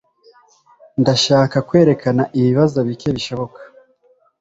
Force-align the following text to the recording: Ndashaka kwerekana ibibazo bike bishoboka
Ndashaka 1.01 1.57
kwerekana 1.67 2.23
ibibazo 2.39 2.77
bike 2.87 3.09
bishoboka 3.15 3.59